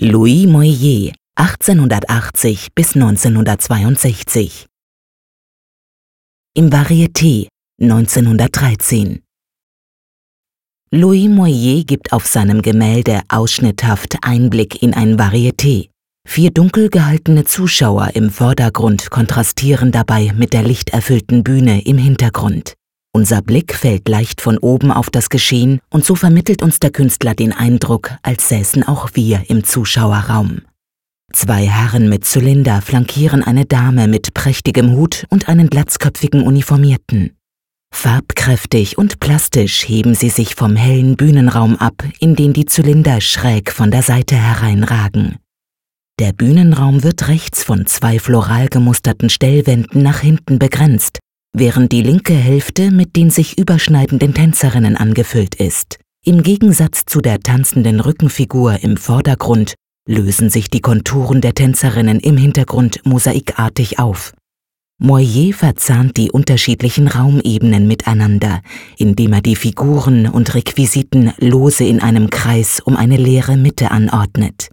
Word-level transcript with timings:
Louis 0.00 0.46
Moyer, 0.46 1.12
1880 1.36 2.68
bis 2.74 2.94
1962. 2.94 4.66
Im 6.54 6.70
Varieté, 6.70 7.48
1913. 7.78 9.22
Louis 10.90 11.28
Moyer 11.28 11.84
gibt 11.84 12.14
auf 12.14 12.26
seinem 12.26 12.62
Gemälde 12.62 13.20
ausschnitthaft 13.28 14.16
Einblick 14.22 14.82
in 14.82 14.94
ein 14.94 15.18
Varieté. 15.18 15.90
Vier 16.26 16.50
dunkel 16.50 16.88
gehaltene 16.88 17.44
Zuschauer 17.44 18.12
im 18.14 18.30
Vordergrund 18.30 19.10
kontrastieren 19.10 19.92
dabei 19.92 20.32
mit 20.34 20.54
der 20.54 20.62
lichterfüllten 20.62 21.44
Bühne 21.44 21.84
im 21.84 21.98
Hintergrund. 21.98 22.72
Unser 23.14 23.42
Blick 23.42 23.74
fällt 23.74 24.08
leicht 24.08 24.40
von 24.40 24.56
oben 24.56 24.90
auf 24.90 25.10
das 25.10 25.28
Geschehen 25.28 25.80
und 25.90 26.02
so 26.02 26.14
vermittelt 26.14 26.62
uns 26.62 26.80
der 26.80 26.90
Künstler 26.90 27.34
den 27.34 27.52
Eindruck, 27.52 28.12
als 28.22 28.48
säßen 28.48 28.88
auch 28.88 29.10
wir 29.12 29.42
im 29.48 29.64
Zuschauerraum. 29.64 30.62
Zwei 31.34 31.66
Herren 31.66 32.08
mit 32.08 32.24
Zylinder 32.24 32.80
flankieren 32.80 33.42
eine 33.42 33.66
Dame 33.66 34.08
mit 34.08 34.32
prächtigem 34.32 34.92
Hut 34.92 35.26
und 35.28 35.48
einen 35.48 35.68
glatzköpfigen 35.68 36.42
Uniformierten. 36.42 37.36
Farbkräftig 37.94 38.96
und 38.96 39.20
plastisch 39.20 39.86
heben 39.86 40.14
sie 40.14 40.30
sich 40.30 40.54
vom 40.54 40.74
hellen 40.74 41.16
Bühnenraum 41.16 41.76
ab, 41.76 42.02
in 42.18 42.34
den 42.34 42.54
die 42.54 42.64
Zylinder 42.64 43.20
schräg 43.20 43.72
von 43.72 43.90
der 43.90 44.02
Seite 44.02 44.36
hereinragen. 44.36 45.36
Der 46.18 46.32
Bühnenraum 46.32 47.02
wird 47.02 47.28
rechts 47.28 47.62
von 47.62 47.84
zwei 47.84 48.18
floral 48.18 48.68
gemusterten 48.68 49.28
Stellwänden 49.28 50.02
nach 50.02 50.20
hinten 50.20 50.58
begrenzt, 50.58 51.18
während 51.52 51.92
die 51.92 52.02
linke 52.02 52.34
Hälfte 52.34 52.90
mit 52.90 53.14
den 53.16 53.30
sich 53.30 53.58
überschneidenden 53.58 54.34
Tänzerinnen 54.34 54.96
angefüllt 54.96 55.54
ist. 55.54 55.98
Im 56.24 56.42
Gegensatz 56.42 57.04
zu 57.06 57.20
der 57.20 57.40
tanzenden 57.40 58.00
Rückenfigur 58.00 58.82
im 58.82 58.96
Vordergrund 58.96 59.74
lösen 60.08 60.50
sich 60.50 60.70
die 60.70 60.80
Konturen 60.80 61.40
der 61.40 61.54
Tänzerinnen 61.54 62.20
im 62.20 62.36
Hintergrund 62.36 63.00
mosaikartig 63.04 63.98
auf. 63.98 64.32
Moyer 64.98 65.52
verzahnt 65.52 66.16
die 66.16 66.30
unterschiedlichen 66.30 67.08
Raumebenen 67.08 67.88
miteinander, 67.88 68.60
indem 68.96 69.32
er 69.32 69.40
die 69.40 69.56
Figuren 69.56 70.28
und 70.28 70.54
Requisiten 70.54 71.32
lose 71.38 71.84
in 71.84 72.00
einem 72.00 72.30
Kreis 72.30 72.80
um 72.80 72.96
eine 72.96 73.16
leere 73.16 73.56
Mitte 73.56 73.90
anordnet. 73.90 74.70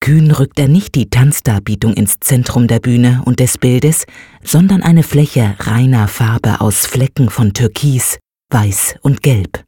Kühn 0.00 0.30
rückt 0.30 0.58
er 0.58 0.68
nicht 0.68 0.94
die 0.94 1.10
Tanzdarbietung 1.10 1.92
ins 1.92 2.20
Zentrum 2.20 2.66
der 2.66 2.80
Bühne 2.80 3.20
und 3.26 3.38
des 3.38 3.58
Bildes, 3.58 4.06
sondern 4.42 4.82
eine 4.82 5.02
Fläche 5.02 5.56
reiner 5.58 6.08
Farbe 6.08 6.62
aus 6.62 6.86
Flecken 6.86 7.28
von 7.28 7.52
Türkis, 7.52 8.18
Weiß 8.50 8.96
und 9.02 9.22
Gelb. 9.22 9.62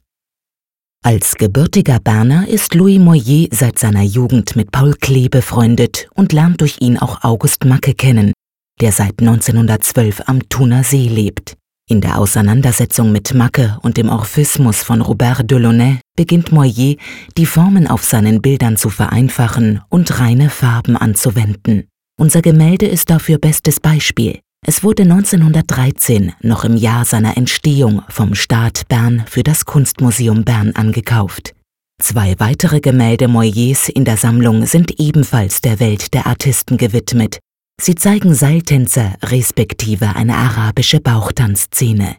Als 1.04 1.34
gebürtiger 1.34 1.98
Berner 2.00 2.48
ist 2.48 2.74
Louis 2.74 2.98
Moyer 2.98 3.48
seit 3.50 3.78
seiner 3.78 4.02
Jugend 4.02 4.56
mit 4.56 4.72
Paul 4.72 4.94
Klee 4.94 5.28
befreundet 5.28 6.08
und 6.14 6.32
lernt 6.32 6.60
durch 6.60 6.80
ihn 6.80 6.96
auch 6.96 7.24
August 7.24 7.64
Macke 7.64 7.92
kennen, 7.92 8.32
der 8.80 8.92
seit 8.92 9.20
1912 9.20 10.22
am 10.26 10.48
Thuner 10.48 10.82
See 10.82 11.08
lebt. 11.08 11.56
In 11.92 12.00
der 12.00 12.18
Auseinandersetzung 12.18 13.12
mit 13.12 13.34
Macke 13.34 13.76
und 13.82 13.98
dem 13.98 14.08
Orphismus 14.08 14.82
von 14.82 15.02
Robert 15.02 15.50
Delaunay 15.50 15.98
beginnt 16.16 16.50
Moyer, 16.50 16.96
die 17.36 17.44
Formen 17.44 17.86
auf 17.86 18.02
seinen 18.02 18.40
Bildern 18.40 18.78
zu 18.78 18.88
vereinfachen 18.88 19.82
und 19.90 20.18
reine 20.18 20.48
Farben 20.48 20.96
anzuwenden. 20.96 21.84
Unser 22.18 22.40
Gemälde 22.40 22.86
ist 22.86 23.10
dafür 23.10 23.36
bestes 23.36 23.78
Beispiel. 23.78 24.38
Es 24.66 24.82
wurde 24.82 25.02
1913, 25.02 26.32
noch 26.40 26.64
im 26.64 26.78
Jahr 26.78 27.04
seiner 27.04 27.36
Entstehung, 27.36 28.00
vom 28.08 28.34
Staat 28.34 28.88
Bern 28.88 29.24
für 29.28 29.42
das 29.42 29.66
Kunstmuseum 29.66 30.44
Bern 30.44 30.72
angekauft. 30.74 31.52
Zwei 32.00 32.36
weitere 32.38 32.80
Gemälde 32.80 33.28
Moyers 33.28 33.90
in 33.90 34.06
der 34.06 34.16
Sammlung 34.16 34.64
sind 34.64 34.98
ebenfalls 34.98 35.60
der 35.60 35.78
Welt 35.78 36.14
der 36.14 36.26
Artisten 36.26 36.78
gewidmet, 36.78 37.38
Sie 37.80 37.94
zeigen 37.94 38.34
Seiltänzer 38.34 39.14
respektive 39.22 40.14
eine 40.14 40.36
arabische 40.36 41.00
Bauchtanzszene. 41.00 42.16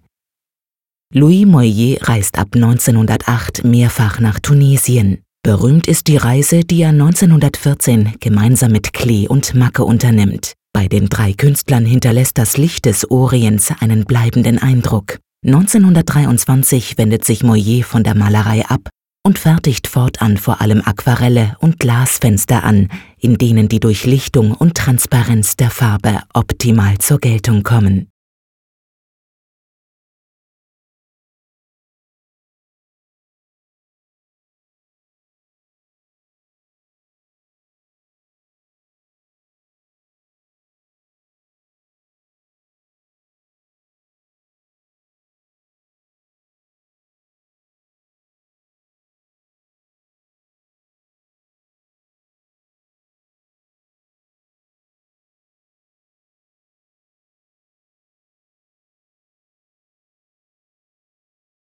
Louis 1.13 1.45
Moyer 1.45 1.97
reist 2.01 2.37
ab 2.37 2.49
1908 2.53 3.63
mehrfach 3.63 4.19
nach 4.19 4.39
Tunesien. 4.39 5.19
Berühmt 5.43 5.87
ist 5.87 6.07
die 6.07 6.17
Reise, 6.17 6.61
die 6.61 6.81
er 6.81 6.89
1914 6.89 8.15
gemeinsam 8.19 8.71
mit 8.71 8.93
Klee 8.93 9.27
und 9.27 9.53
Macke 9.53 9.85
unternimmt. 9.85 10.53
Bei 10.73 10.87
den 10.87 11.07
drei 11.07 11.33
Künstlern 11.33 11.85
hinterlässt 11.85 12.37
das 12.37 12.57
Licht 12.57 12.85
des 12.85 13.09
Orients 13.11 13.71
einen 13.79 14.05
bleibenden 14.05 14.57
Eindruck. 14.57 15.19
1923 15.45 16.97
wendet 16.97 17.25
sich 17.25 17.43
Moyer 17.43 17.83
von 17.83 18.03
der 18.03 18.15
Malerei 18.15 18.65
ab 18.65 18.89
und 19.23 19.39
fertigt 19.39 19.87
fortan 19.87 20.37
vor 20.37 20.61
allem 20.61 20.81
Aquarelle 20.85 21.55
und 21.59 21.79
Glasfenster 21.79 22.63
an, 22.63 22.89
in 23.17 23.37
denen 23.37 23.69
die 23.69 23.79
Durchlichtung 23.79 24.51
und 24.51 24.75
Transparenz 24.75 25.55
der 25.55 25.69
Farbe 25.69 26.21
optimal 26.33 26.97
zur 26.99 27.19
Geltung 27.19 27.63
kommen 27.63 28.12